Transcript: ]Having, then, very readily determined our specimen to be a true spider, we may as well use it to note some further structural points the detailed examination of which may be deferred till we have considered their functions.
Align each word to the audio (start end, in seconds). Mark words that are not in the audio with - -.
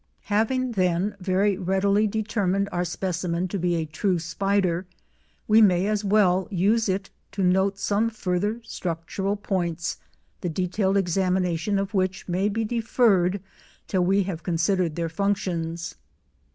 ]Having, 0.33 0.71
then, 0.71 1.15
very 1.19 1.59
readily 1.59 2.07
determined 2.07 2.67
our 2.71 2.83
specimen 2.83 3.47
to 3.49 3.59
be 3.59 3.75
a 3.75 3.85
true 3.85 4.17
spider, 4.17 4.87
we 5.47 5.61
may 5.61 5.85
as 5.85 6.03
well 6.03 6.47
use 6.49 6.89
it 6.89 7.11
to 7.33 7.43
note 7.43 7.77
some 7.77 8.09
further 8.09 8.59
structural 8.63 9.35
points 9.35 9.97
the 10.41 10.49
detailed 10.49 10.97
examination 10.97 11.77
of 11.77 11.93
which 11.93 12.27
may 12.27 12.49
be 12.49 12.65
deferred 12.65 13.41
till 13.87 14.03
we 14.03 14.23
have 14.23 14.41
considered 14.41 14.95
their 14.95 15.07
functions. 15.07 15.93